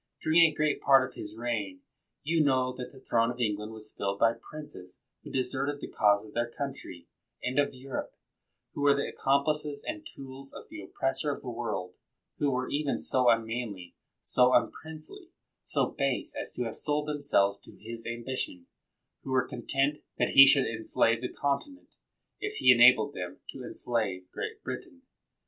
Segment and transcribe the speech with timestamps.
[0.19, 1.81] During a great part of his reign,
[2.23, 6.25] you know that the throne of England was filled by princes who deserted the cause
[6.25, 7.07] of their country
[7.43, 8.15] and of Europe,
[8.73, 11.93] who were the accomplices and the tools of the oppressor of the world,
[12.39, 15.29] who were even 102 MACKINTOSH SO unmanly, so unprincely,
[15.61, 18.65] so base, as to have sold themselves to his ambition;
[19.21, 21.97] who were con tent that he should enslave the continent,
[22.39, 25.03] if he enabled them to enslave Great Britain.